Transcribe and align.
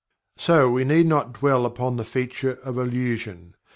So, 0.39 0.67
we 0.71 0.83
need 0.83 1.05
not 1.05 1.31
dwell 1.33 1.63
upon 1.63 1.97
the 1.97 2.03
feature 2.03 2.57
of 2.63 2.79
illusion. 2.79 3.53